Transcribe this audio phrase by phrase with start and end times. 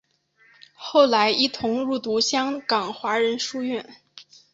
[0.73, 3.87] 后来一同入读香港华仁书院。